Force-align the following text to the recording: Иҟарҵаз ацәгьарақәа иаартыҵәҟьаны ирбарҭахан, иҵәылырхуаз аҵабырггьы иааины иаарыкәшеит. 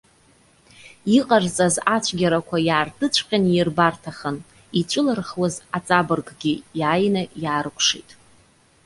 Иҟарҵаз 1.17 1.75
ацәгьарақәа 1.95 2.57
иаартыҵәҟьаны 2.67 3.49
ирбарҭахан, 3.53 4.37
иҵәылырхуаз 4.79 5.55
аҵабырггьы 5.77 6.53
иааины 6.79 7.23
иаарыкәшеит. 7.43 8.09